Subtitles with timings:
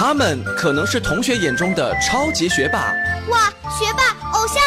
[0.00, 2.78] 他们可能是同学眼中的超级学霸，
[3.28, 4.58] 哇，学霸偶像；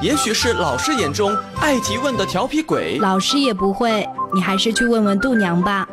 [0.00, 5.84] 也许是老师眼中爱提问的调皮鬼，老师也不会，你还是去问问度娘吧。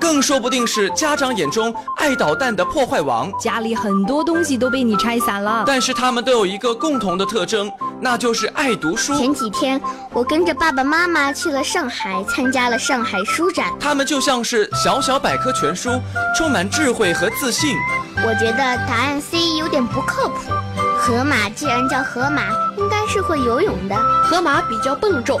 [0.00, 5.64] 更说不定是家长眼中爱捣蛋的破坏王，家里很多东西都被你拆散了。
[5.66, 7.70] 但是他们都有一个共同的特征，
[8.02, 9.14] 那就是爱读书。
[9.18, 9.80] 前几天
[10.12, 13.66] 我跟着爸爸妈妈去了上海，参加了上海书展。
[13.78, 16.00] 他们就像是小小百科全书，
[16.36, 17.76] 充满智慧和自信。
[18.16, 18.58] 我觉得
[18.88, 20.50] 答案 C 有点不靠谱。
[20.98, 22.42] 河马既然叫河马，
[22.76, 23.96] 应该是会游泳的。
[24.24, 25.40] 河马比较笨重。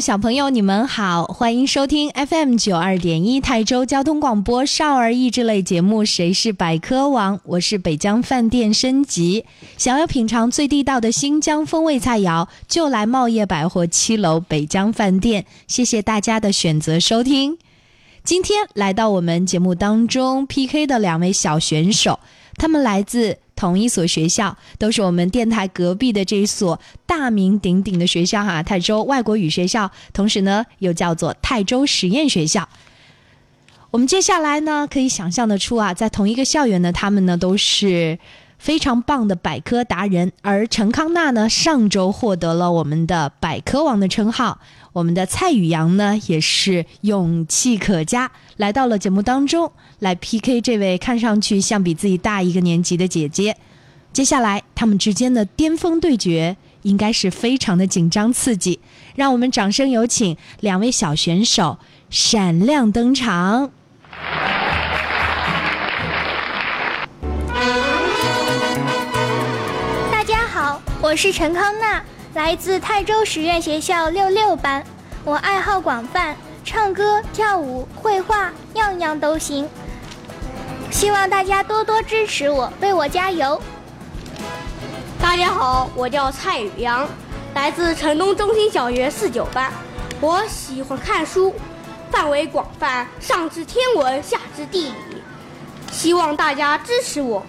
[0.00, 9.44] 小朋友，你们好，欢迎收听 FM 九二点一泰州交通广播少儿益智类节目《谁是百科王》，我是北疆饭店升级。
[9.76, 15.46] 想要品尝最地道的新疆风味菜肴，就来茂业百货七楼北疆饭店。
[15.68, 17.58] 谢谢大家的选择收听。
[18.24, 22.18] 今天来到我们节目当中 PK 的两位小选手，
[22.56, 23.38] 他们来自。
[23.56, 32.68] 同一所学校，都是我们电台隔壁的这一所大名鼎鼎的学校哈，泰州外国语学校，同时呢又叫做泰州实验学校。
[33.90, 38.18] 我们接下来呢可以想象得出啊，在同一个校园呢，他们呢都是
[38.58, 40.32] 非常棒的百科达人。
[40.42, 44.60] 而陈康纳呢，上周获得了我们的百科王的称号。
[44.92, 53.56] 我们的蔡宇阳呢，也是勇气可嘉，来到了节目当中来 PK 这位看上去像比自己大一个年级的姐姐。
[54.12, 58.78] 接下来他们之间的巅峰对决应该是非常的紧张刺激，
[59.16, 61.78] 让我们掌声有请两位小选手
[62.08, 63.72] 闪亮登场。
[71.14, 72.02] 我是陈康娜。
[72.34, 74.84] 来自泰州实验学校六六班，
[75.22, 79.68] 我爱好广泛，唱歌、跳舞、绘画，样样都行。
[80.90, 83.62] 希望大家多多支持我，为我加油。
[85.22, 87.08] 大家好，我叫蔡宇阳，
[87.54, 89.72] 来自城东中心小学四九班，
[90.20, 91.54] 我喜欢看书，
[92.10, 95.22] 范围广泛，上至天文，下至地理。
[95.92, 97.46] 希望大家支持我。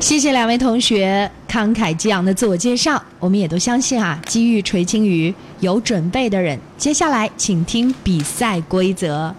[0.00, 6.58] 谢谢两位同学慷慨激昂的自我介绍，我们也都相信啊，机遇垂青于有准备的人。
[6.76, 9.34] 接下来，请听比赛规则。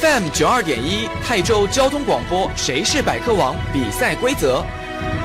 [0.00, 3.56] FM 九二点一泰州交通广播，谁是百科王？
[3.72, 4.62] 比赛规则：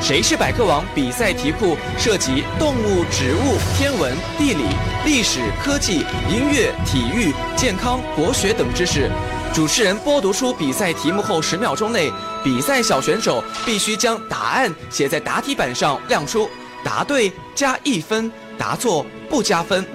[0.02, 0.84] 谁是百科王？
[0.96, 4.64] 比赛题库涉及动物、植物、天文、地理、
[5.06, 9.12] 历史、科技、音乐、体育、健康、国学等知识。
[9.56, 12.12] 主持人播读出比赛题目后，十秒钟内，
[12.44, 16.50] 比赛小选手必须将答案写在答题板上亮出，
[16.84, 19.86] 答对加一分，答错不加分。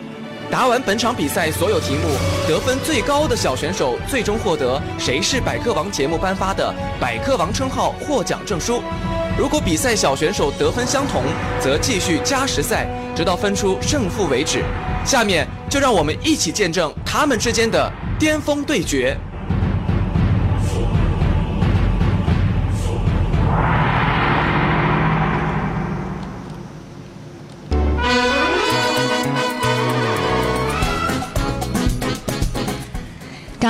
[0.50, 2.08] 答完本场比赛所有题目，
[2.48, 8.82] 得分最高的小选手最终获得《谁是百科王》节目颁发的百科王称号获奖证书。
[9.38, 11.22] 如果比赛小选手得分相同，
[11.60, 14.64] 则继续加时赛，直到分出胜负为止。
[15.04, 19.14] 下面就让我们一起见证他们之间的巅峰对决。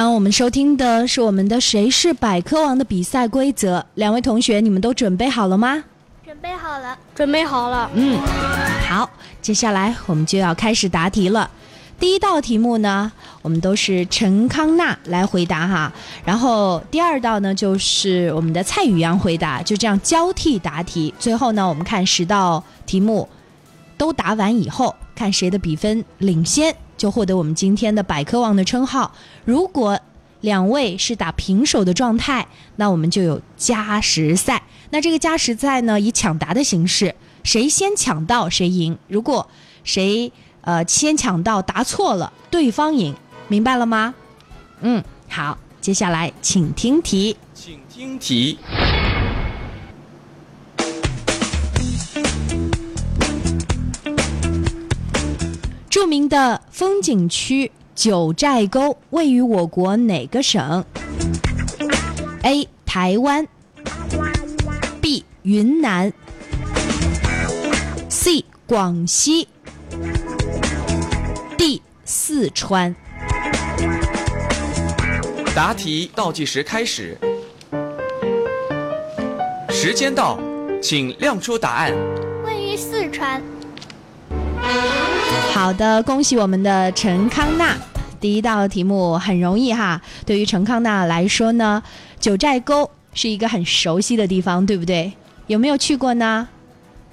[0.08, 5.82] 我们收听的是我们的《谁是百科王》的比赛规则，两位同学，你们都准备好了吗？
[6.24, 7.90] 准备好了，准备好了。
[7.94, 8.16] 嗯，
[8.88, 9.10] 好，
[9.42, 11.50] 接下来我们就要开始答题了。
[11.98, 13.10] 第一道题目呢，
[13.42, 15.92] 我们都是陈康纳来回答哈，
[16.24, 21.12] 然后第二道呢就是我们的蔡宇阳回答，就这样交替答题。
[21.18, 23.28] 最后呢，我们看十道题目
[23.98, 26.74] 都答完以后，看谁的比分领先。
[27.00, 29.10] 就获得我们今天的百科王的称号。
[29.46, 29.98] 如果
[30.42, 34.62] 两位是打平手的状态，那我们就有加时赛。
[34.90, 38.98] 那这个加时赛呢，以抢答的形式，谁先抢到谁赢。
[39.08, 39.48] 如果
[39.82, 40.30] 谁
[40.60, 43.16] 呃先抢到答错了，对方赢，
[43.48, 44.14] 明白了吗？
[44.82, 47.34] 嗯，好，接下来请听题。
[47.54, 48.58] 请听题。
[56.00, 60.82] 著名的风景区九寨沟位于我国哪个省
[62.42, 62.66] ？A.
[62.86, 63.46] 台湾
[65.02, 65.22] B.
[65.42, 66.10] 云南
[68.08, 68.46] C.
[68.66, 69.46] 广西
[71.58, 71.82] D.
[72.06, 72.96] 四川。
[75.54, 77.18] 答题倒计时开始，
[79.68, 80.40] 时间到，
[80.82, 81.92] 请亮出答案。
[82.46, 83.42] 位于四川。
[85.52, 87.76] 好的，恭喜我们的陈康娜。
[88.18, 91.82] 第一道题目很容易哈，对于陈康娜来说呢，
[92.18, 95.12] 九寨沟是一个很熟悉的地方，对不对？
[95.46, 96.48] 有没有去过呢？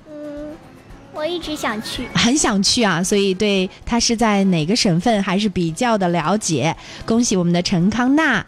[0.09, 0.49] 嗯，
[1.13, 2.07] 我一直想去。
[2.13, 6.75] 很想去啊，所以对它是在哪个省份还是比较的了解。
[7.05, 8.45] 恭喜我们的陈康娜。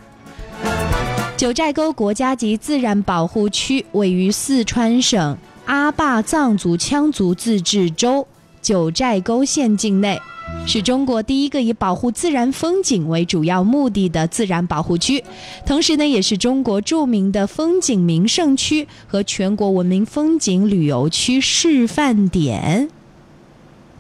[1.36, 8.28] 九寨沟国家级自然保护区位于四川省阿坝藏族羌族自治州。
[8.62, 10.20] 九寨沟县境内，
[10.68, 15.24] 是中国第一个以保护自然风景为主要目的的自然保护区，
[15.66, 22.90] 同时呢，也是中国著名的风景名胜区和全国文明风景旅游区示范点。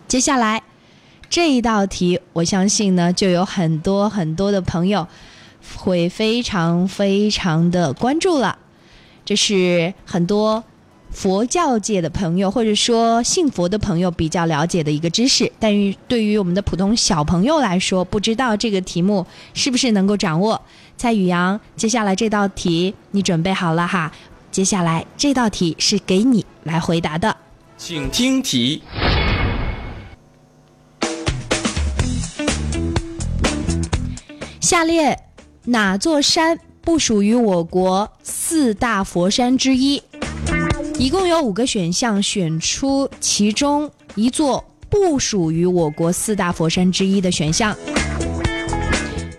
[0.07, 0.63] 接下来
[1.29, 5.07] 这一道题，我相信呢，就有很多很多的朋友
[5.77, 8.57] 会非常非常的关注了。
[9.23, 10.63] 这是很多。
[11.11, 20.61] 佛教界的朋友，或者说信佛的朋友比较了解的一个知识，但于对于我们的普通小朋友来说，不知道这个题目是不是能够掌握。
[20.95, 24.11] 蔡宇阳，接下来这道题你准备好了哈？
[24.51, 27.35] 接下来这道题是给你来回答的，
[27.77, 28.81] 请听题。
[34.59, 35.17] 下列
[35.65, 40.01] 哪座山不属于我国四大佛山之一？
[40.99, 47.73] 一共有五个选项，选出其中一座不属于我国四大佛山之一的选项。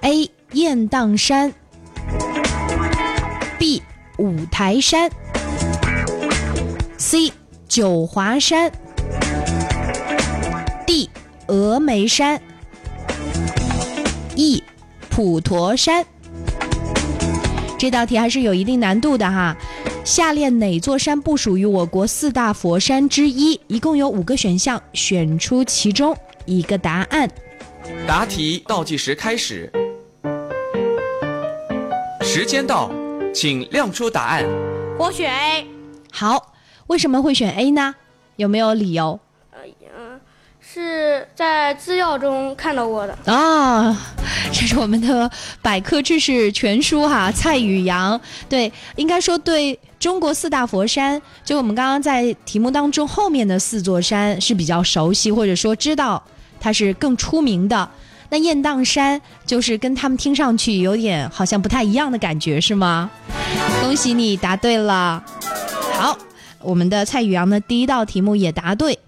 [0.01, 0.31] A.
[0.53, 1.53] 雁荡山
[3.59, 3.83] B.
[4.17, 5.11] 五台山
[6.97, 7.31] C.
[7.69, 8.73] 九华山
[10.87, 11.11] D.
[11.47, 12.41] 峨眉山
[14.35, 14.63] E.
[15.11, 16.07] 普陀山。
[17.79, 19.55] 这道题还是有一定难度的哈。
[20.05, 23.61] 下列哪座山不属于我国四大佛山之一？
[23.69, 26.17] 一共有五个选项，选出其中
[26.47, 27.31] 一个答案。
[28.07, 29.71] 答题倒计时开始，
[32.23, 32.91] 时间到，
[33.33, 34.45] 请亮出答案。
[34.99, 35.67] 我选 A。
[36.13, 36.55] 好，
[36.89, 37.95] 为什么会选 A 呢？
[38.37, 39.21] 有没有理由？
[40.63, 43.97] 是在资料中看到过的啊，
[44.53, 45.29] 这是我们的
[45.61, 47.33] 百科知识全书哈。
[47.33, 56.21] 蔡宇阳，对，应该说对中国四大佛山，就我们刚刚在题目当中后面的四座山是比较熟悉，或者说知道
[56.59, 57.87] 它是更出名的。
[58.31, 63.11] 那雁荡山就是跟他们听上去有点好像不太一样的感觉，是吗？
[63.83, 65.23] 恭喜你答对了。
[65.93, 66.17] 好，
[66.63, 68.99] 我们的蔡宇阳的第一道题目也答对。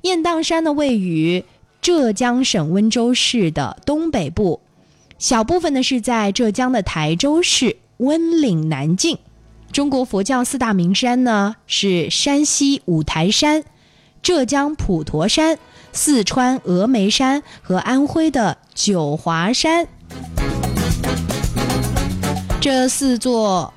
[0.00, 1.44] 雁荡山呢，位于
[1.82, 4.60] 浙江省温州市的东北部，
[5.18, 9.18] 小部分呢是在浙江的台州市温岭南境。
[9.72, 13.62] 中国佛教四大名山呢是山西五台山、
[14.20, 15.58] 浙江普陀山、
[15.92, 19.86] 四川峨眉山和安徽的九华山。
[22.60, 23.72] 这四座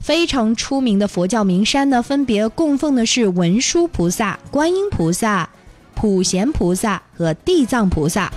[0.00, 5.48] 非常出名的佛教名山呢，分别供奉的是文殊菩萨、观音菩萨。
[5.94, 8.30] 普贤菩萨和地藏菩萨，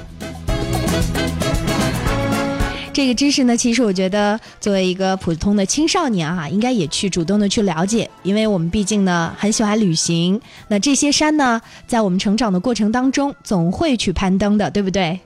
[2.98, 10.42] 这个知识呢，其实我觉得作为一个普通的青少年啊，应该也去主动的去了解，因为我们毕竟呢很喜欢旅行。
[10.68, 15.20] 那这些山呢，在我们成长的过程当中，总会去攀登的，对不对？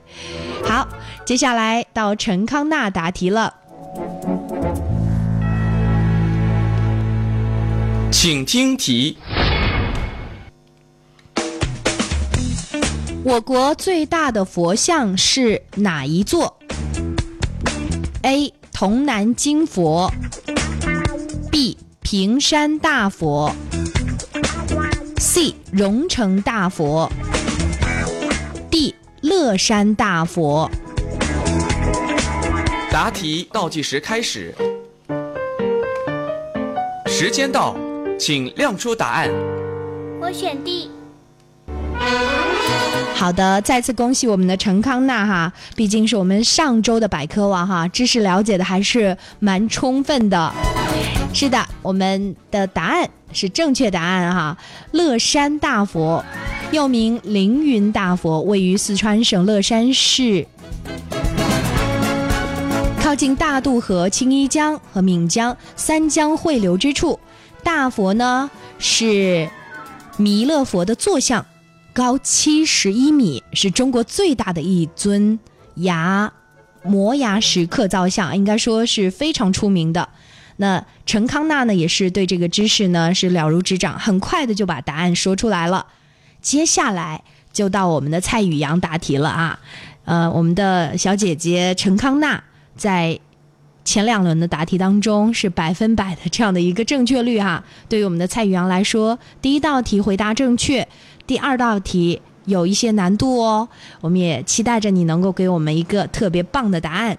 [0.62, 0.86] 好，
[1.24, 3.54] 接下来到陈康纳答题了，
[8.10, 9.16] 请听题。
[13.24, 16.58] 我国最大的佛像是哪一座
[18.22, 18.52] ？A.
[18.72, 20.10] 潼南金佛
[21.50, 21.76] B.
[22.00, 23.52] 平山大佛
[25.18, 25.54] C.
[25.70, 27.10] 荣成大佛
[28.70, 28.94] D.
[29.20, 30.70] 乐山大佛
[32.90, 34.54] 答题倒计时开始，
[37.06, 37.76] 时间到，
[38.18, 39.30] 请亮出答案。
[40.20, 40.91] 我选 D。
[43.22, 50.52] 好的，再次恭喜我们的陈康娜哈，毕竟是我们上周的百科王哈，知识了解的还是蛮充分的。
[51.32, 54.58] 是的，我们的答案是正确答案哈。
[54.90, 56.24] 乐山大佛，
[56.72, 60.44] 又名凌云大佛，位于四川省乐山市，
[63.00, 67.20] 靠近大渡河、青衣江和岷江三江汇流之处。
[67.62, 68.50] 大佛呢
[68.80, 69.48] 是
[70.16, 71.46] 弥勒佛的坐像。
[71.92, 75.38] 高七十一米，是中国最大的一尊
[75.74, 76.32] 牙
[76.82, 80.08] 磨牙石刻造像，应该说是非常出名的。
[80.56, 85.86] 那陈康纳呢，也是对这个知识呢是了如指掌，很快的就把答案说出来了。
[86.40, 87.22] 接下来
[87.52, 89.58] 就到我们的蔡宇阳答题了啊，
[90.04, 92.42] 呃，我们的小姐姐陈康纳
[92.76, 93.18] 在
[93.84, 97.62] 前两轮的答题当中是百分百的这样的一个正确率哈。
[97.88, 100.86] 对于我们的蔡宇阳来说，第一道题回答正确。
[101.26, 103.68] 第二道题有一些难度哦，
[104.00, 107.16] 我们也期待着你能够给我们一个特别棒的答案。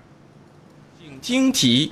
[1.00, 1.92] 请听题：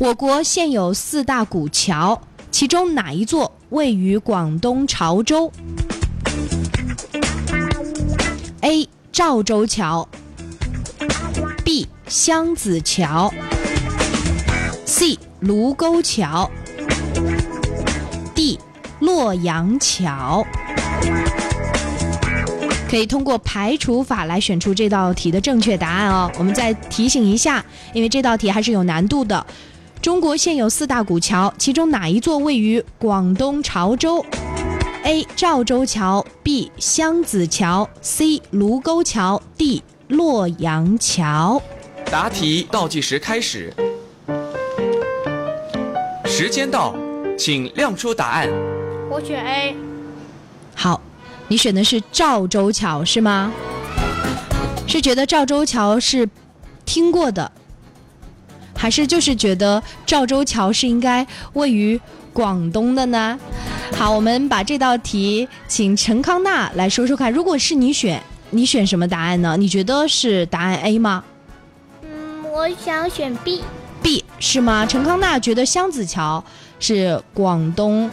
[0.00, 5.52] 我国现有四大古桥，其中哪一座位于广东潮州
[8.60, 8.88] ？A.
[9.10, 10.08] 赵州桥
[11.64, 11.88] B.
[12.06, 13.34] 湘子桥
[14.86, 15.18] C.
[15.40, 16.48] 卢沟桥。
[19.08, 20.46] 洛阳桥
[22.90, 26.30] 可以通过排除法来选出这道题的正确答案哦。
[26.38, 29.46] 我们再提醒一下，因为这道题还是有难度的。
[30.02, 34.22] 中国现有四大古桥，其中哪一座位于广东潮州
[35.04, 35.26] ？A.
[35.34, 36.70] 赵州桥 B.
[36.76, 38.42] 湘子桥 C.
[38.50, 39.82] 卢沟桥 D.
[40.08, 41.62] 洛阳桥。
[42.10, 43.72] 答题倒计时开始，
[46.26, 46.94] 时间到，
[47.38, 48.50] 请亮出答案。
[49.10, 49.74] 我选 A。
[50.74, 51.00] 好，
[51.48, 53.52] 你选的是赵州桥是吗？
[54.86, 56.28] 是觉得赵州桥是
[56.84, 57.50] 听过的，
[58.76, 62.00] 还是就是觉得赵州桥是应该位于
[62.32, 63.38] 广东的呢？
[63.96, 69.56] 好，我们把这道题请陈康纳来说说看，如果是你选，你选什么答案呢？
[69.56, 71.24] 你觉得是答案 A 吗？
[72.02, 73.62] 嗯，我想选 B。
[74.02, 74.86] B 是吗？
[74.86, 76.44] 陈康纳觉得湘子桥
[76.78, 78.08] 是广东。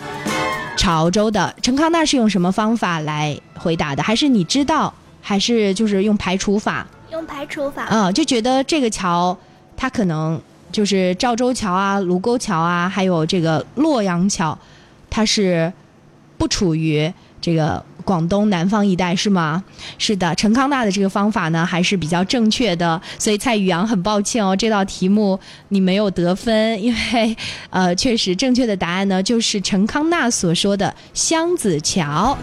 [0.78, 4.04] 潮州的陈康纳是用什么方法来回答的？
[4.04, 4.94] 还是你知道？
[5.22, 6.86] 还是就是用排除法？
[7.12, 7.88] 用排除法。
[7.90, 9.38] 嗯，就觉得这个桥，
[9.76, 10.40] 它可能
[10.72, 14.58] 就是赵州桥啊、卢沟桥啊，还有这个洛阳桥，
[15.10, 15.72] 它是
[16.38, 17.84] 不处于这个。
[18.06, 19.62] 广东南方一带是吗？
[19.98, 25.38] 是的，陈康纳的这个方法呢还是比较正确的，所以蔡宇阳很抱歉哦，这道题目
[25.70, 27.36] 你没有得分，因为
[27.72, 32.38] 呃，确实正确的答案呢就是陈康纳所说的湘子桥。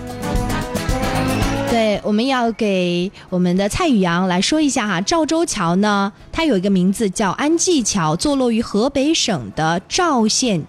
[1.70, 10.62] 对，我们要给我们的蔡宇阳来说一下哈，赵州桥呢，它有一个名字叫安济桥，坐落于河北省的赵县。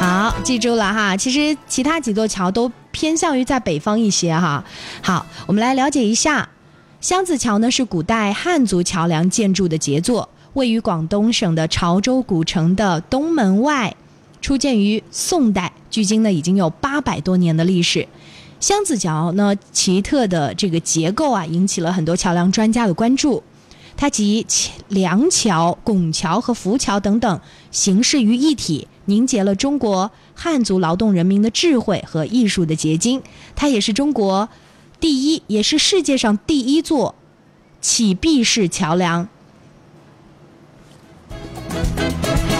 [0.00, 1.14] 好，记住了哈。
[1.16, 4.64] 其实其他几座桥都偏向于在北方一些哈。
[5.02, 6.48] 好，我们来了解一下，
[7.00, 13.94] 湘子桥呢是古代汉族桥梁建筑的杰作，位于广东省的潮州古城的东门外，
[14.40, 18.06] 初建于宋代，距今呢已经有八百多年的历史。
[18.60, 23.42] 湘子桥呢奇特的这个结构啊，引起了很多桥梁专家的关注。
[23.96, 24.46] 它集
[24.88, 27.40] 梁桥、拱桥和浮桥等等
[27.72, 28.86] 形式于一体。
[29.06, 33.22] 凝结了中国汉族劳动人民的智慧和艺术的结晶，
[33.54, 34.48] 它也是中国
[35.00, 37.14] 第一，也是世界上第一座
[37.80, 39.28] 起闭式桥梁，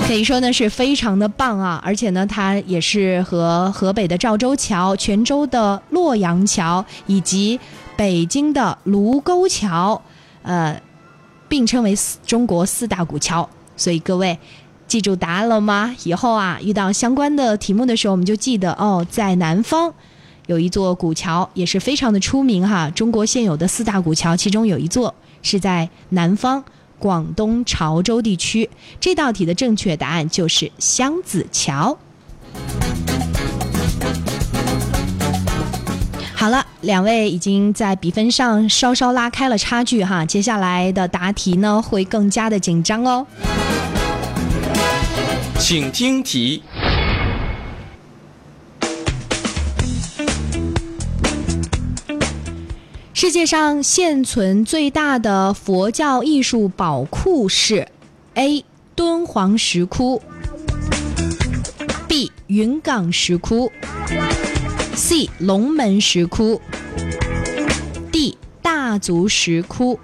[0.06, 1.80] 可以说呢是非常的棒啊！
[1.84, 7.58] 而且呢，它也是和河北的赵州桥、泉州的洛阳桥以及
[7.96, 10.00] 北京的卢沟桥，
[10.42, 10.80] 呃，
[11.48, 11.94] 并称为
[12.26, 13.48] 中国四大古桥。
[13.76, 14.38] 所以各位。
[14.94, 15.92] 记住答案了吗？
[16.04, 19.92] 以后啊，遇到相关的题目的时候，我们就记得哦，在南方
[20.46, 22.88] 有一座古桥，也是非常的出名哈。
[22.90, 26.62] 中国现有的四大古桥，其中有一座是在南方
[27.00, 28.70] 广东潮州地区。
[29.00, 31.98] 这道题的正确答案就是湘子桥。
[36.36, 43.26] 好了，两位已经在比分上稍稍拉开了差距哈，接下来的答题呢会更加的紧张哦。
[45.58, 46.62] 请听题：
[53.14, 57.88] 世界上现存最大的佛教艺术宝库是
[58.34, 58.64] A.
[58.94, 60.20] 敦煌石窟
[62.06, 62.30] ，B.
[62.48, 63.72] 云冈石窟
[64.94, 65.30] ，C.
[65.38, 66.60] 龙门石窟
[68.12, 68.36] ，D.
[68.60, 69.98] 大足石窟。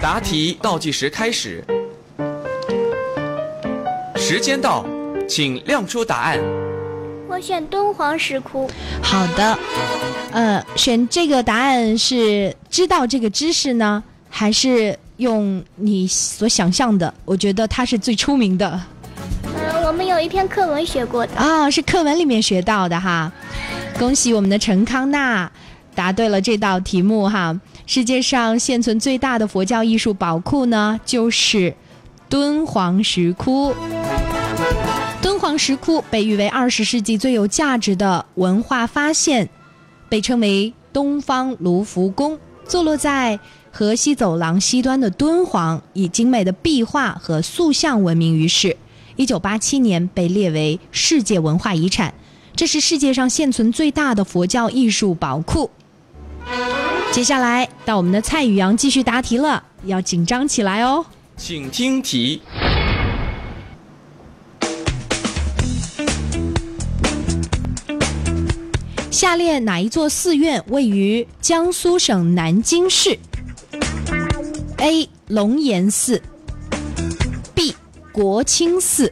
[0.00, 1.62] 答题倒计时开始，
[4.28, 4.84] 时间到，
[5.28, 6.40] 请亮出答案。
[7.28, 8.68] 我选敦煌石窟。
[9.00, 9.56] 好的，
[10.32, 17.14] 呃，选这个答案是知道这个知识呢，还是用你所想象的？
[17.24, 18.68] 我觉得它是最出名的
[19.44, 21.36] 呃，我们有一篇课文学过的。
[21.36, 23.30] 啊、是课文里面学到的哈。
[23.96, 25.48] 恭喜我们的陈康娜
[25.94, 27.56] 答对了这道题目哈。
[27.86, 31.72] 世界上现存最大的佛教艺术宝库呢，就是
[32.28, 33.72] 敦煌石窟。
[35.22, 39.48] 敦煌石窟被誉为二十世纪最有价值的文化发现，
[40.08, 42.38] 被称为东方卢浮宫。
[42.66, 43.38] 坐落在
[43.70, 48.76] 河西走廊西端的敦煌，以精美的壁画和塑像闻名于世。
[49.16, 52.12] 一九八七年被列为世界文化遗产，
[52.54, 55.70] 这是世界上现存最大的佛教艺术宝库。
[57.12, 61.06] 接下来到我们的蔡宇阳继续答题了，要紧张起来哦。
[61.36, 62.42] 请听题：
[69.16, 73.18] 下列哪一座寺院位于江苏省南京市
[74.76, 75.08] ？A.
[75.28, 76.20] 龙岩寺
[77.54, 77.74] B.
[78.12, 79.10] 国清寺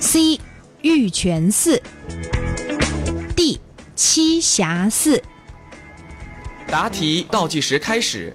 [0.00, 0.40] C.
[0.80, 1.82] 玉泉寺
[3.36, 3.60] D.
[3.94, 5.22] 栖霞寺。
[6.68, 8.34] 答题倒计时开始，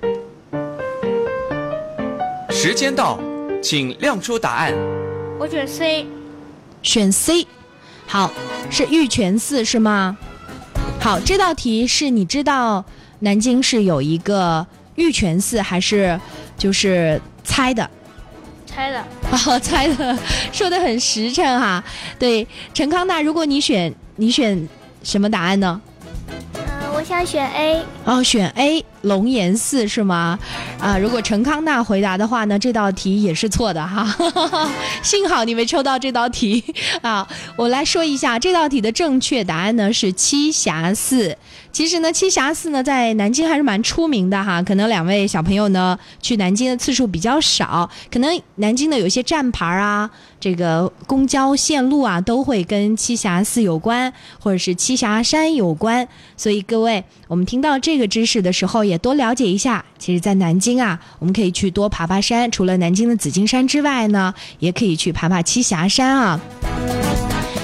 [2.52, 3.20] 时间到，
[3.64, 4.76] 请亮出答案。
[5.40, 6.06] 我选 C。
[6.84, 7.48] 选 C。
[8.08, 8.32] 好，
[8.70, 10.18] 是玉泉寺是吗？
[11.00, 12.84] 好，这道题是你知道
[13.20, 16.20] 南京是有一个玉泉寺，还是
[16.58, 17.90] 就是猜的？
[18.66, 19.04] 猜的。
[19.32, 20.18] 哦，猜的，
[20.52, 21.84] 说的很实诚哈。
[22.20, 24.68] 对，陈康娜，如果你选，你选
[25.04, 25.82] 什么答案呢？
[26.54, 26.62] 嗯，
[26.94, 27.82] 我想选 A。
[28.06, 30.38] 哦，选 A 龙岩寺是吗？
[30.80, 34.14] 啊，如果陈康娜回答的话呢，这道题也是错的哈。
[35.02, 36.64] 幸好你没抽到这道题
[37.02, 37.28] 啊！
[37.56, 41.38] 我来说一下这道题的正确答案呢是栖霞寺。
[41.72, 44.62] 其实呢，栖霞寺呢在南京还是蛮出名的哈。
[44.62, 56.08] 可能两位小朋友呢去南京的次数比较少，可能南京的有些站牌啊，这个公交线路啊都会跟栖霞寺有关，或者是栖霞山有关。
[56.38, 59.84] 所以各位，我们听到这个知识的时候，也也多了解一下。
[59.98, 62.50] 其实，在南京啊，我们可以去多爬爬山。
[62.52, 66.40] 除了南京的紫金山之外呢，也可以去爬爬栖霞山啊。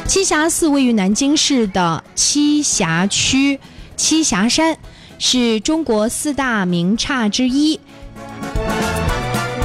[0.08, 3.60] 栖霞寺位于南京市的栖霞区，
[3.96, 4.76] 栖霞山
[5.20, 7.80] 是中国四大名刹之一，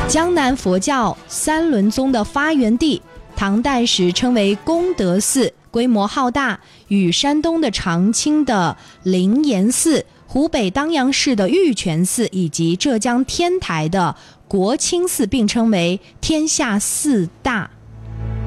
[0.07, 3.01] 江南佛教三轮宗的发源地。
[3.37, 14.17] 唐代时称为功德寺，规模浩大，与山东的长清的灵岩寺、湖北当阳市的玉泉寺以及浙江天台的
[14.49, 17.71] 国清寺并称为天下四大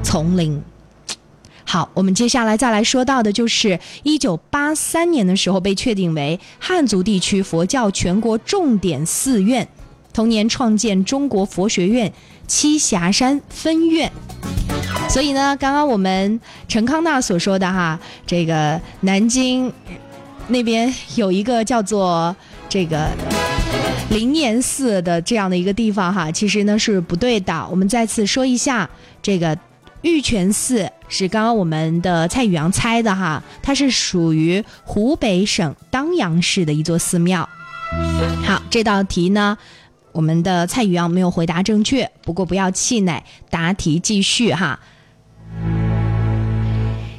[0.02, 0.62] 丛林。
[1.64, 9.66] 好，我们接下来再来说到的就是一九八三年的时候被确定为汉族地区佛教全国重点寺院，
[10.12, 12.12] 同年创建中国佛学院
[12.46, 14.12] 栖霞山分院。
[15.08, 19.72] 所以呢，刚刚我们陈康纳所说的哈，这个南京
[20.48, 22.34] 那边有一个叫做
[22.68, 23.08] 这个
[24.10, 27.66] 灵岩寺的这样的一个地方哈，其实呢是不对的。
[27.70, 28.88] 我们再次说一下，
[29.22, 29.56] 这个
[30.02, 37.48] 玉泉寺是刚刚我们的蔡宇阳猜的哈，它是属于湖北省当阳市的一座寺庙。
[38.44, 39.56] 好，这道题呢。
[40.10, 44.80] 我们的蔡宇阳没有回答正确，不过不要气馁，答题继续哈。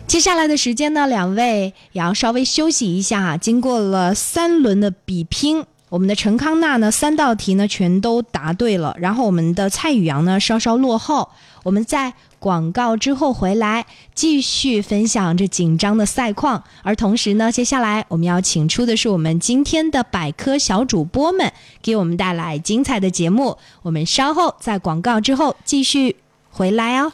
[0.09, 3.37] 接下来的时间呢，两位也要稍微休息一下。
[3.37, 11.29] 经过了三轮的比拼，我们的陈康纳呢三道题呢全都答对了，然后我们的蔡宇阳呢稍稍落后。
[11.61, 23.59] 我们在广告之后回来继续分享这紧张的赛况，而同时呢，接下来我们要请出的是我们今天的百科小主播们，给我们带来精彩的节目。
[23.83, 26.15] 我们稍后在广告之后继续
[26.49, 27.13] 回来哦。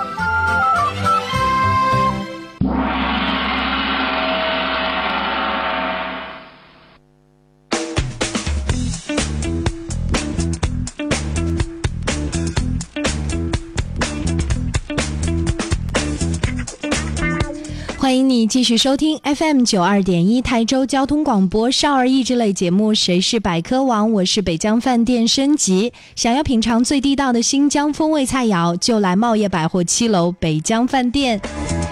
[18.41, 25.93] 你继续收听 FM 九二点一台州交通广播少儿益智类节目《谁是百科王》，我是北江饭店升级。
[26.15, 31.39] 想要品尝最地道的新疆风味菜肴，就来茂业百货七楼北江饭店。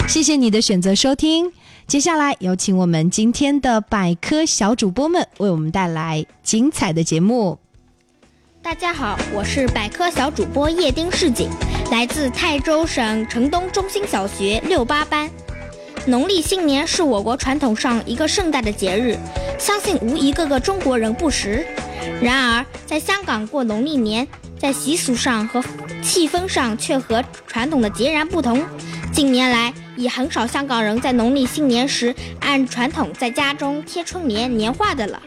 [0.07, 1.51] 谢谢你的选择收听。
[1.85, 7.59] 接下来有请我们今天的百科小主播们为我们带来精彩的节目。
[8.63, 11.47] 大家好，我是百科小主播叶丁世锦，
[11.91, 15.29] 来自泰州省城东中心小学六八班。
[16.05, 19.17] 农历新年是我国传统上一个盛大的节日，
[19.57, 21.65] 相信无一个个中国人不识。
[22.21, 25.63] 然而，在香港过农历年，在习俗上和
[26.01, 28.63] 气氛上却和传统的截然不同。
[29.11, 35.21] 近年来，已很少香港人在农历新年时按传统在家中贴春联、年画的了，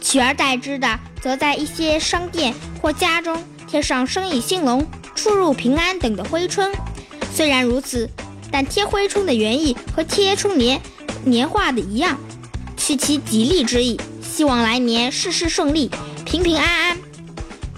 [0.00, 6.70] 取而代之的，则在一些商店或家中贴上“生意兴隆”“出入平安”等的挥春。
[7.32, 8.08] 虽然如此，
[8.54, 10.80] 但贴灰冲的原意和贴春联、
[11.24, 12.16] 年画的一样，
[12.76, 15.90] 取其吉利之意，希望来年事事顺利、
[16.24, 16.98] 平平安安。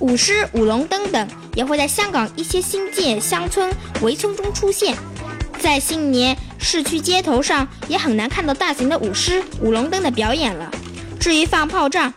[0.01, 4.95] 舞狮、舞龙灯等也会在香港一些新建乡村、围村中出现。
[5.59, 10.71] 在新年，市区街头上也很难看到大型的舞狮、舞龙灯的表演了。
[11.19, 12.13] 至于放炮仗、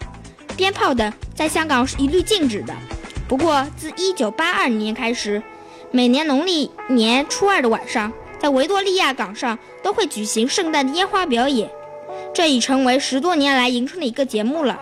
[0.58, 2.76] 鞭炮等，在香港是一律禁止的。
[3.26, 5.42] 不过，自1982年开始，
[5.92, 11.70] 每年农历年初二的晚上，在维多利亚港上都会举行圣诞的烟花表演，
[12.34, 14.80] 这已成为十多年来迎春的一个节目了。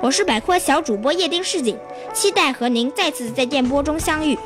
[0.00, 1.76] 我是百科小主播叶丁世锦，
[2.14, 4.38] 期待和您再次在电波中相遇。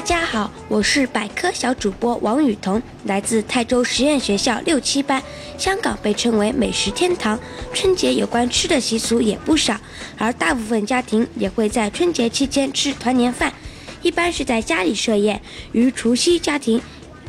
[0.00, 5.22] 大家好，我是百科小主播王雨桐，来自泰州实验学校六七班。
[5.58, 7.38] 香港被称为美食天堂，
[7.74, 9.78] 春节有关吃的习俗也不少，
[10.16, 13.52] 而大部分家庭也会在春节期间吃团年饭，
[14.00, 16.80] 一般是在家里设宴，于除夕家庭。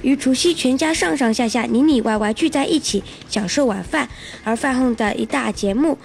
[0.01, 4.09] 与除夕，全家上上下下、里里外外聚在一起享受晚饭，
[4.43, 5.97] 而饭后的一大节目，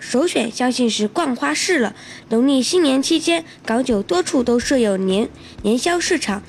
[0.00, 1.94] 首选相信是逛花市了。
[2.30, 5.28] 农历新年期间，港九多处都设有年
[5.62, 6.42] 年宵市场，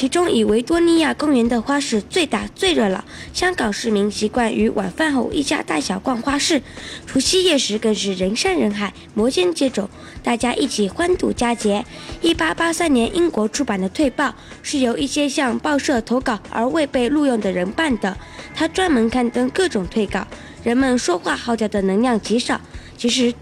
[0.00, 3.04] 其中以维多利亚公园的花市最大最热闹。
[3.34, 6.62] 香港市民习惯于晚饭后一家大小逛花市，
[7.04, 9.86] 除夕夜时更是人山人海，摩肩接踵，
[10.22, 11.84] 大家一起欢度佳节。
[12.22, 14.28] 一八八三年，英国出版的《退报》
[14.62, 18.16] 是由一些向报社投稿而未被录用的人办的，
[18.54, 20.26] 他专门刊登各种退稿。
[20.64, 22.58] 人们说话号角的能量极少，
[22.96, 23.34] 其实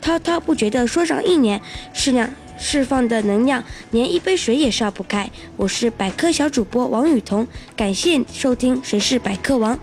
[0.00, 1.62] 滔滔不绝地说上一年，
[1.94, 2.28] 适量
[2.60, 5.28] 释放的能量连一杯水也烧不开。
[5.56, 9.74] 我是百科小主播王雨桐，感谢收听《谁是百科王》。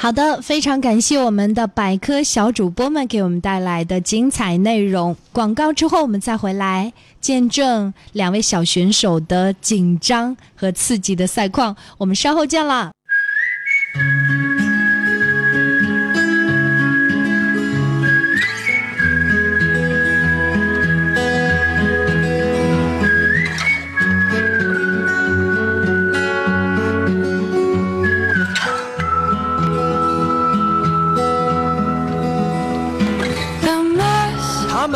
[0.00, 5.16] 好的，非常感谢我们的百科小主播们给我们带来的精彩内容。
[5.32, 11.74] 广告之后，我们再回来见证两位小选手的紧张和刺激的赛况。
[11.96, 12.92] 我们稍后见啦。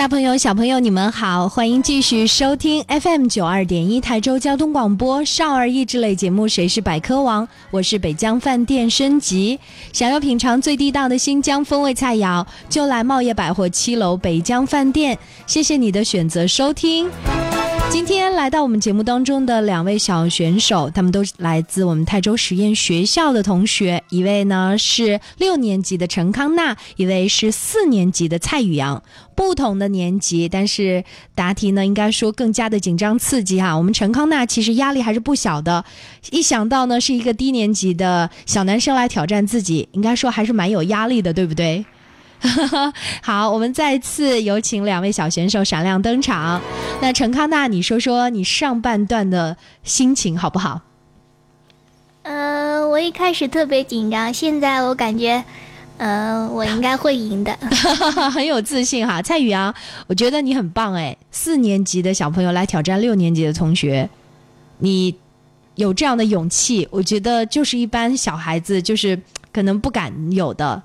[0.00, 9.60] 大朋友、小朋友，你们好，欢迎继续收听 FM 九二点一台州交通广播少儿益智类节目《谁是百科王》，我是北疆饭店升级。
[9.92, 15.18] 想要品尝最地道的新疆风味菜肴，就来茂业百货七楼北疆饭店。
[15.46, 17.06] 谢谢你的选择收听。
[17.90, 29.02] 今天来到我们节目当中的两位小选手，他们都是来自我们泰州实验学校的同学，一位呢是六年级的陈康娜，一位是四年级的蔡宇阳。
[29.34, 33.76] 不同的年级，但是答题呢，应该说更加的紧张刺激哈。
[33.76, 35.84] 我们陈康娜其实压力还是不小的，
[36.30, 41.84] 一想到呢是一个低年级的小男生来挑战自己，应该说还是蛮有压力的，对不对？
[43.22, 46.60] 好，我们再次有请两位小选手闪亮登场。
[47.00, 50.80] 那陈康娜，你说说你上半段的心情好不好？
[52.22, 55.42] 呃，我一开始特别紧张，现在我感觉，
[55.98, 57.56] 呃，我应该会赢的。
[58.30, 59.74] 很有自信哈，蔡宇阳，
[60.06, 64.08] 我觉得你很棒哎，四年级的小朋友来挑战六年级的同学，
[64.78, 65.14] 你
[65.74, 69.20] 有这样的勇气，我觉得就是一般小孩子就是
[69.52, 70.82] 可能不敢有的。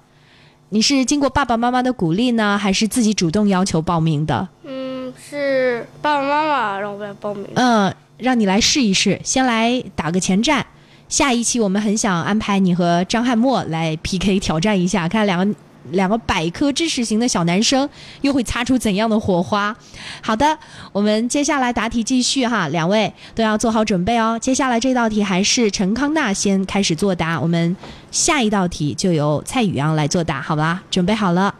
[0.76, 4.46] 你是经过爸爸妈妈的鼓励呢，还是自己主动要求报名的？
[4.66, 7.48] 嗯，是爸爸妈妈让我来报名。
[7.54, 10.66] 嗯，让你来试一试，先来打个前站。
[11.08, 15.56] 下一期我们很想安排你和张翰墨来 PK 挑战一下，看两个
[15.92, 17.90] 两个百科知识型的小男生
[18.22, 19.76] 又会擦出怎样的火花。
[20.22, 20.58] 好的，
[20.92, 24.38] 我们接下来答题继续哈，两位都要做好准备哦。
[24.40, 27.76] 接下来这道题还是陈康娜先开始作答，我们
[28.12, 30.84] 下一道题就由蔡宇阳来作答，好吧？
[30.90, 31.54] 准备好了，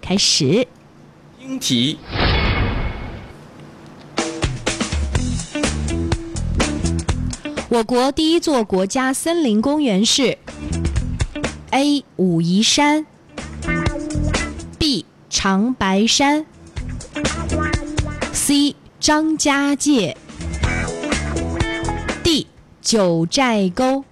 [0.00, 0.66] 开始。
[1.40, 1.98] 听题：
[7.70, 10.38] 我国第一座国家森林公园是
[11.70, 12.04] A.
[12.16, 13.06] 武夷山
[15.30, 16.46] 长白山
[18.32, 18.74] ，C.
[18.98, 20.16] 张家界
[22.24, 22.46] ，D.
[22.80, 24.04] 九寨沟。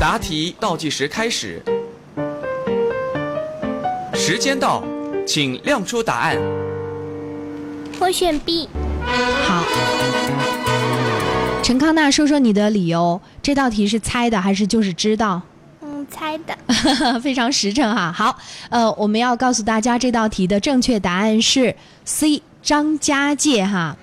[0.00, 1.62] 答题倒计时开始，
[4.14, 4.82] 时间到，
[5.26, 6.38] 请亮出答案。
[8.00, 8.68] 我选 B。
[9.46, 9.62] 好，
[11.62, 13.20] 陈康娜，说说你的理由。
[13.42, 15.42] 这道题是猜的还是就是知道？
[16.46, 16.56] 的。
[17.20, 18.12] 非常实诚哈。
[18.12, 18.36] 好，
[18.70, 23.96] 呃，我们要告诉大家这道题的正确答案是 C 张家界哈。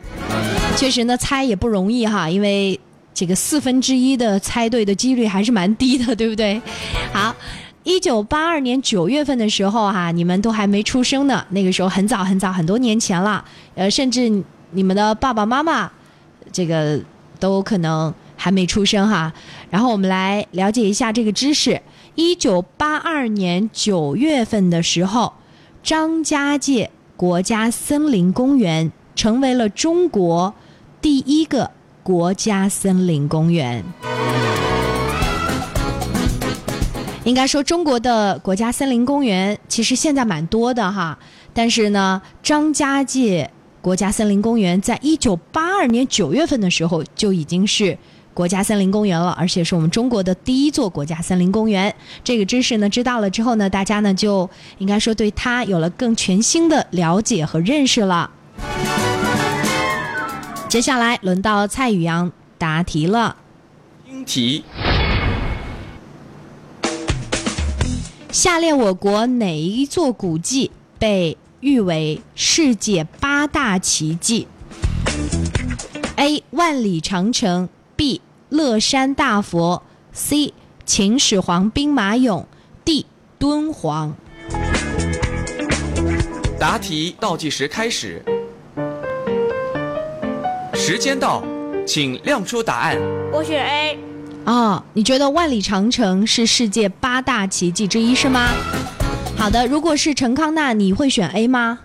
[0.75, 2.79] 确实呢，猜也不容易哈，因为
[3.13, 6.61] 这个四分之一的猜对的几率还是蛮低的，对不对？
[7.13, 7.35] 好。
[7.83, 14.29] 一九八二年九月份的时候哈，你们都还没出生呢，那个时候很早很早很多年前了，呃，甚至
[14.69, 15.91] 你们的爸爸妈妈，
[16.51, 16.99] 这个
[17.39, 19.33] 都可能还没出生哈。
[19.71, 21.81] 然后我们来了解一下这个知识。
[22.15, 25.33] 一九八二年九月份的时候，
[25.81, 30.53] 张家界国家森林公园成为了中国
[31.01, 31.71] 第一个
[32.03, 33.85] 国家森林公园。
[37.23, 41.17] 应该说，中国的国家森林公园其实现在蛮多的哈，
[41.53, 47.97] 但是呢，张家界国家森林公园在一九八二年九月份的时候就已经是
[48.33, 51.93] 国家森林公园了，而且是我们中国的第一座国家森林公园。
[52.23, 58.31] 这个知识呢，知道了之后呢，大家呢就应该说对它有了更全新的了解和认识了。
[60.69, 63.35] 接下来轮到蔡宇阳答题了。
[64.05, 64.63] 听题：
[68.31, 74.47] 下列我国哪一座古迹被誉为世界八大奇迹
[76.15, 76.41] ？A.
[76.51, 77.67] 万里长城
[78.01, 78.19] B.
[78.49, 80.55] 乐山大佛 C.
[80.87, 82.45] 秦始皇兵马俑
[82.83, 83.05] D.
[83.37, 84.15] 敦煌。
[86.59, 88.25] 答题倒计时开始，
[90.73, 91.43] 时间到，
[91.85, 92.97] 请亮出答案。
[93.31, 93.99] 我选 A。
[94.45, 98.47] 哦，你觉得万里长城是世界八大奇迹之一是吗？
[99.37, 101.77] 好的，如果是陈康娜，你会选 A 吗？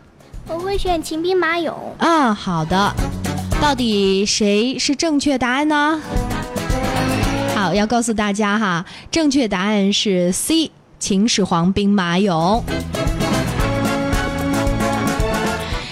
[0.49, 1.75] 我会选秦兵马俑。
[1.99, 2.95] 啊，好的。
[3.61, 6.01] 到底谁是正确答案呢？
[7.55, 12.63] 好，要告诉大家哈，正确答案是 C，秦始皇兵马俑。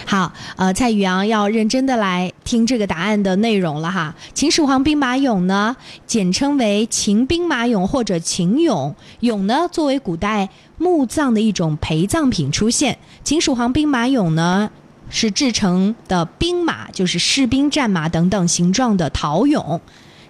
[0.07, 4.14] 好，呃，蔡宇阳要认真的来听这个答案的内容了哈。
[4.33, 5.74] 秦始皇兵马俑呢，
[6.07, 8.94] 简称为秦兵马俑或者秦俑。
[9.22, 10.48] 俑呢，作为古代
[10.79, 12.98] 墓葬的一种陪葬品出现。
[13.24, 14.70] 秦始皇兵马俑呢，
[15.08, 19.80] 是制成的兵马，就是士兵、战马等等形状的陶俑。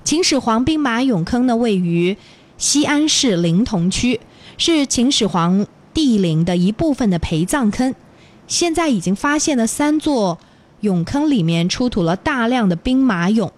[0.02, 2.16] 秦始皇兵马俑坑呢，位于
[2.58, 4.20] 西安市临潼区，
[4.58, 7.94] 是秦始皇帝陵的一部分的陪葬坑。
[8.46, 10.38] 现在已经发现了三座
[10.82, 13.50] 俑坑，里面出土了大量的兵马俑。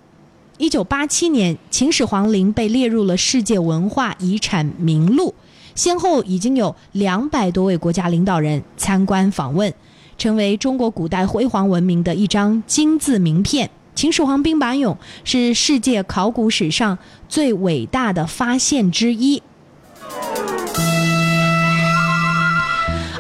[0.59, 5.35] 一九八七年，秦始皇陵被列入了世界文化遗产名录，
[5.75, 9.75] 先后已经有两百多位国家领导人参观访问，
[10.19, 13.71] 成为中国古代辉煌文明的一张金字名片。
[13.95, 16.99] 秦始皇兵马俑是世界考古史上
[17.29, 19.43] 最伟大的发现之一，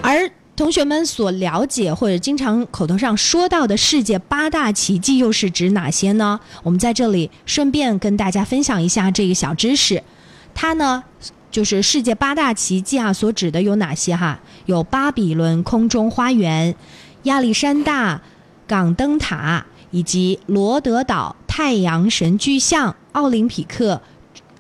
[0.03, 0.31] 而。
[0.57, 6.41] 同学们所了解或者经常口头上说到的世界八大奇迹又是指哪些呢？
[6.63, 10.03] 我们在这里顺便跟大家分享一下这个小知识。
[10.55, 11.05] 它呢，
[11.57, 14.39] 就是世界八大奇迹啊，所指的有哪些哈？
[14.67, 16.77] 有巴比伦空中花园、
[17.23, 18.21] 亚历山大
[18.67, 24.03] 港灯塔，以及罗德岛太阳神巨像、奥林匹克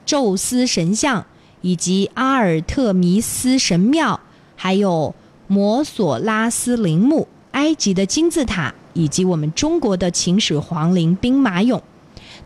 [0.06, 1.26] 宙斯神像，
[1.60, 4.18] 以及阿尔特弥斯神庙，
[4.56, 5.14] 还有。
[5.48, 11.80] 摩索拉斯陵墓、埃及的金字塔以及我们中国的秦始皇陵兵马俑，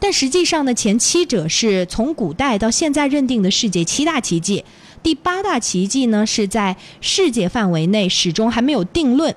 [0.00, 4.64] 但实际上呢，前七者是从古代到现在认定的世界七大奇迹，
[5.02, 9.34] 第八大奇迹呢是在世界范围内始终还没有定论。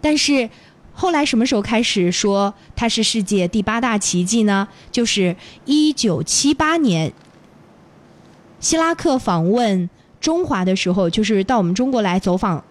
[0.00, 0.48] 但是
[0.94, 4.66] 后来什么时候开始说它是世界第八大奇迹呢？
[4.90, 7.12] 就是一九七八年，
[8.58, 9.90] 希拉克访问
[10.20, 12.64] 中华的时候，就是到我们中国来走访。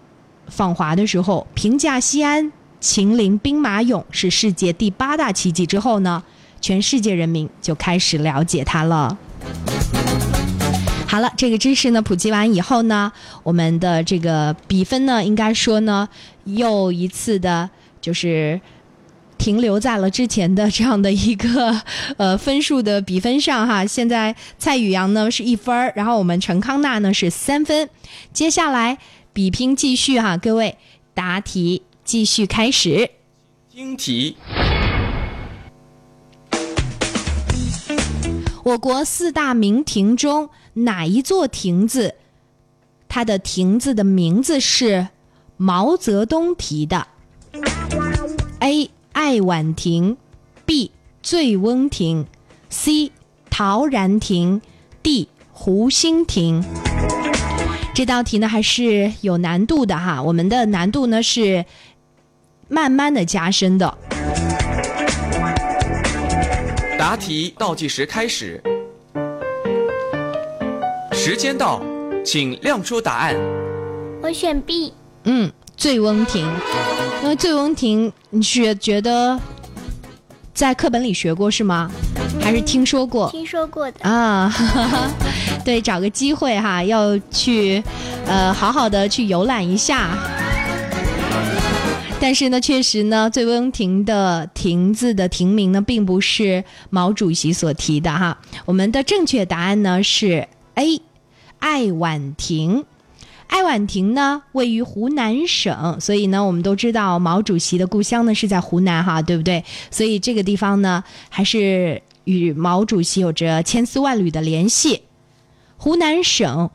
[0.48, 6.24] 访华的时候，评价西安秦陵兵马俑是世界第八大奇迹之后呢，
[6.60, 9.16] 全世界人民就开始了解它了。
[11.06, 13.10] 好了，这个知识呢普及完以后呢，
[13.42, 16.08] 我们的这个比分呢，应该说呢，
[16.44, 18.60] 又一次的，就是
[19.38, 21.80] 停留在了之前的这样的一个
[22.16, 23.86] 呃分数的比分上哈。
[23.86, 27.88] 现在蔡宇阳呢是一分然后我们陈康娜呢是三分，
[28.32, 28.98] 接下来。
[29.30, 30.76] 比拼继续哈，各位
[31.14, 33.10] 答题继续开始。
[33.70, 34.36] 听题：
[38.68, 42.16] 我国四大名亭中哪一座亭子，
[43.08, 45.08] 它的亭子的名字是
[45.56, 47.08] 毛泽东题的
[48.58, 48.90] ？A.
[49.12, 50.18] 爱晚亭
[50.66, 50.90] ，B.
[51.22, 52.26] 醉翁亭
[52.68, 53.10] ，C.
[53.48, 54.60] 陶然亭
[55.02, 55.30] ，D.
[55.50, 56.62] 湖心亭。
[57.94, 61.64] 这道题呢还是有难度的哈，我们的难度呢是
[62.68, 63.96] 慢慢的加深的。
[66.98, 68.60] 答题倒计时开始，
[71.12, 71.80] 时间到，
[72.24, 73.36] 请亮出答案。
[74.20, 74.92] 我选 B。
[75.22, 76.44] 嗯，醉翁亭，
[77.22, 79.38] 因为醉翁亭你是觉得
[80.52, 81.88] 在课本里学过是吗？
[82.42, 83.30] 还是听说过？
[83.30, 84.52] 听说过的啊。
[85.64, 87.80] 对，找个机会哈，要去，
[88.26, 90.18] 呃，好好的去游览一下。
[92.20, 98.36] 但是呢，确实呢，醉翁亭的亭子的亭名呢，并不是毛主席所提的哈。
[98.66, 101.00] 我们的正确答案呢是 A，
[101.60, 102.84] 爱晚亭。
[103.46, 109.64] 爱晚亭呢位于湖南省，所以呢，我们都知道毛主席的故乡呢是在湖南哈，对不对？
[109.90, 115.02] 所以这个地方呢，还是与毛主席有着千丝万缕的联系。
[115.78, 116.68] 湖南省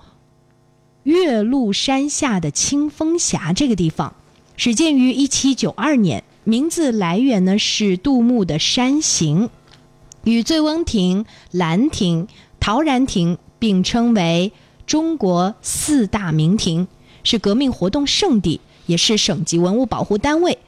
[1.04, 4.16] 岳麓山下的清风峡这个地方，
[4.56, 9.46] 始建于一七九二年，名字来源呢是杜牧的《山行》，
[10.24, 12.28] 与醉翁亭、兰亭、
[12.60, 14.52] 陶然亭并称为
[14.86, 16.88] 中国四大名亭，
[17.24, 20.60] 是革命活动圣地，也是省级文物保护单位。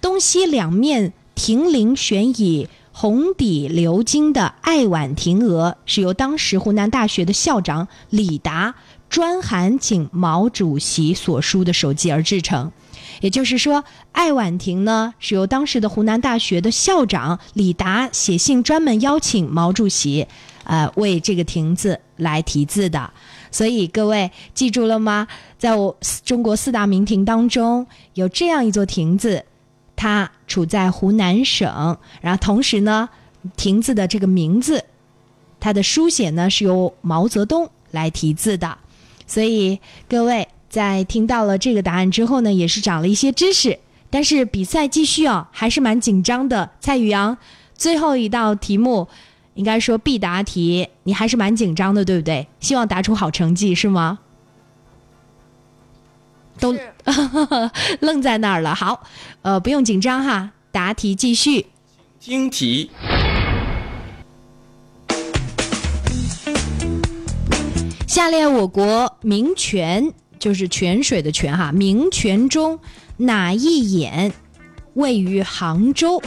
[0.00, 2.68] 东西两面亭林悬以。
[2.92, 8.74] 红底鎏金的爱晚亭额是由当时湖南大学的校长李达
[9.08, 12.72] 专函请毛主席所书的手迹而制成，
[13.20, 20.26] 也就是说，爱晚亭呢是由当时的湖南大学的校长李达写信专门邀请毛主席，
[20.64, 23.10] 呃，为这个亭子来题字的。
[23.50, 25.26] 所以各位记住了吗？
[25.58, 29.44] 在我中国四大名亭当中，有这样一座亭子。
[29.96, 33.10] 它处在湖南省，然后同时呢，
[33.54, 34.82] 亭子的这个名字，
[35.60, 38.78] 它的书写呢是由毛泽东来题字的，
[39.26, 43.78] 所以各位在听到了这个答案之后呢，也是长了一些知识。
[44.08, 46.70] 但是比赛继续哦，还是蛮紧张的。
[46.80, 47.36] 蔡宇阳，
[47.74, 49.06] 最后一道题目，
[49.54, 52.46] 应该说必答题，你还是蛮紧张的，对不对？
[52.60, 54.20] 希望答出好成绩，是吗？
[56.58, 56.76] 都
[58.00, 58.74] 愣在那儿了。
[58.74, 59.02] 好，
[59.42, 61.66] 呃，不用紧张哈，答题继续。
[62.20, 62.90] 听题。
[68.06, 72.76] 下列我国名泉，就是泉水的泉哈，名泉中。
[73.16, 74.32] 哪一眼
[74.94, 76.20] 位于杭州？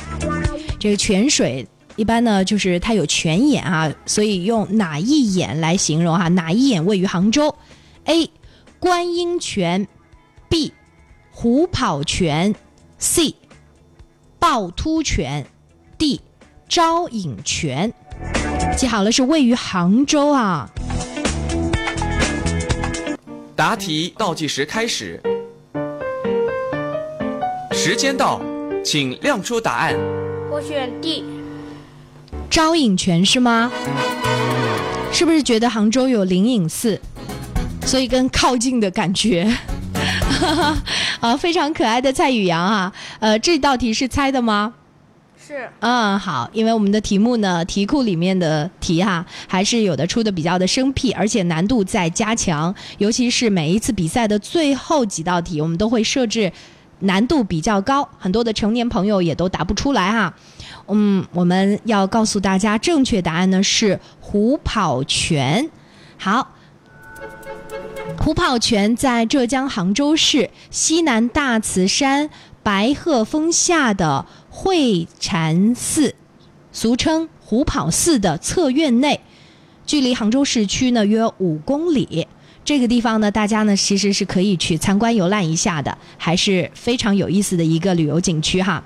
[0.79, 6.27] 这个泉水一般呢，就是它有泉眼啊，所以用哪一眼来形容哈？
[6.29, 7.53] 哪一眼位于杭州
[8.05, 8.29] ？A.
[8.79, 9.87] 观音泉
[10.49, 10.71] ，B.
[11.31, 12.53] 虎跑泉
[12.99, 13.33] ，C.
[14.39, 15.47] 趵突泉
[15.97, 16.21] ，D.
[16.69, 17.91] 招引泉。
[18.77, 20.69] 记好了，是位于杭州啊。
[23.55, 25.21] 答题倒计时开始。
[27.71, 28.41] 时间到，
[28.83, 29.95] 请亮出答案。
[30.49, 31.23] 我选 D。
[32.49, 33.71] 招引泉是吗？
[35.11, 36.99] 是不是觉得杭州有灵隐寺，
[37.85, 39.55] 所以更靠近的感觉？
[41.21, 42.91] 啊，非常可爱的蔡宇阳啊！
[43.19, 44.73] 呃，这道题是猜的吗？
[45.45, 45.69] 是。
[45.79, 56.51] 嗯，好，因为我们的题目呢，题库里面的题哈，还是有的出的比较的生僻，而且难度在加强，尤其是每一次比赛的最后几道题，我们都会设置。
[56.99, 60.33] 难度比较高，很多的成年朋友也都答不出来哈。
[60.87, 65.69] 嗯，我们要告诉大家，正确答案呢是虎跑泉。
[66.17, 66.53] 好，
[68.17, 72.29] 虎跑泉在浙江杭州市西南大慈山
[72.61, 74.25] 白鹤峰下的
[74.55, 76.13] 会禅寺，
[76.71, 79.19] 俗称虎跑寺的侧院内，
[79.83, 82.27] 距离杭州市区呢约五公里。
[82.63, 88.81] 这个地方呢，大家呢其实是可以去参观游览一下的，还是非常有意思的一个旅游景区哈。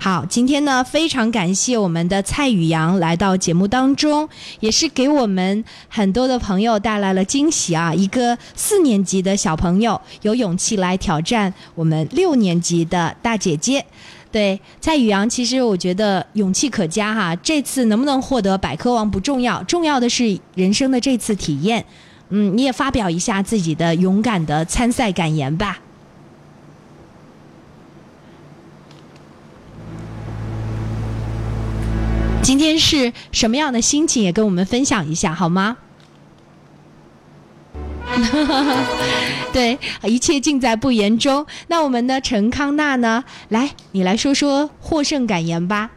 [0.00, 7.94] 好，今天呢非常感谢我们的蔡宇阳来到节目当中，也是给我们很多的朋友带来了惊喜啊！
[7.94, 13.86] 一个四年级的小朋友有勇气来挑战我们六年级的大姐姐，
[14.32, 17.34] 对蔡宇阳，其实我觉得勇气可嘉哈。
[17.36, 21.84] 这次能不能获得百科王不重要，重要的是人生的这次体验。
[22.28, 25.80] 嗯，你也发表一下自己的勇敢的参赛感言吧。
[32.42, 35.76] 今天是什么样的心情，也跟我们分享一下好吗？
[39.52, 41.46] 对，一切尽在不言中。
[41.68, 43.24] 那我们的陈康娜呢？
[43.48, 45.90] 来，你来说说获胜感言吧。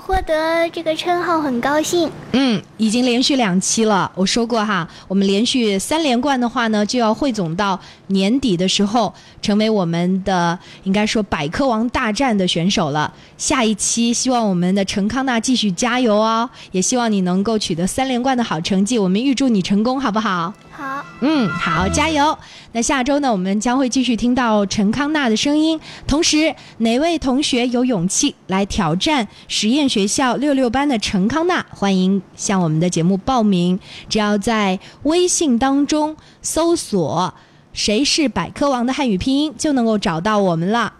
[0.00, 2.10] 获得这个称号很高兴。
[2.32, 4.10] 嗯，已经连续两期了。
[4.14, 7.78] 我说过哈，我们连续三连冠的话呢，就要汇总到
[8.08, 13.12] 年底的时候，成为我们的应该说百科王大战的选手了。
[13.36, 18.98] 下一期希望我们的陈康纳继续加油哦，也希望你能够取得三连冠的好成绩。
[18.98, 20.52] 我们预祝你成功，好不好？
[20.78, 21.04] 好。
[21.22, 22.38] 嗯，好，加油。
[22.70, 25.80] 那下周呢，我们将会继续听到陈康纳的声音。
[26.06, 31.66] 同时，哪位同学有勇气来挑战实验学校六六班的陈康纳？
[31.70, 33.80] 欢迎向我们的节目报名。
[34.08, 37.34] 只要在微信当中搜索
[37.74, 40.92] “谁是百科王”的汉语拼音，就能够找到我们了。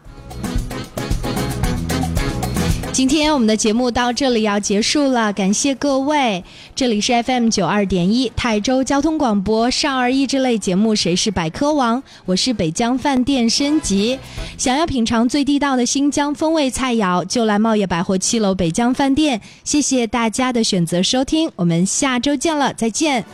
[2.99, 6.43] 今天我们的节目到这里要结束了，感谢各位。
[6.75, 14.19] 这里是 FM 九二点一泰州交通广播少儿益智类节目《谁是百科王》，我是北疆饭店升级。
[14.57, 19.41] 想要品尝最地道的新疆风味菜肴，就来茂业百货七楼北疆饭店。
[19.63, 23.25] 谢谢大家的选择收听，我们下周见了，再见。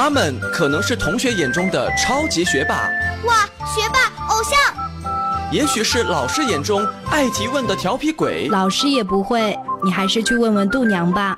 [0.00, 2.88] 他们可能是同学眼中的超级学霸，
[3.26, 4.56] 哇，学霸偶像；
[5.50, 11.36] 也许是老师眼中爱提问的调皮鬼，老师也不会，你还是去问问度娘吧。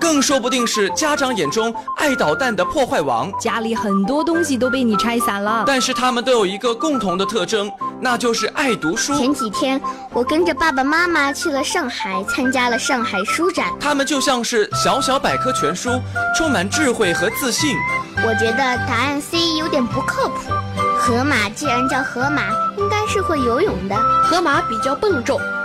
[0.00, 5.62] 更说不定是家长眼中爱捣蛋的破坏王，家里很多东西都被你拆散了。
[5.64, 7.70] 但是他们都有一个共同的特征，
[8.04, 9.16] 那就是爱读书。
[9.16, 9.80] 前几天
[10.10, 13.68] 我跟着爸爸妈妈去了上海，参加了上海书展。
[13.78, 15.88] 他们就像是小小百科全书，
[16.36, 17.76] 充满智慧和自信。
[18.16, 20.50] 我觉得答案 C 有点不靠谱。
[20.98, 23.96] 河马既然叫河马，应该是会游泳的。
[24.24, 25.40] 河马比较笨重。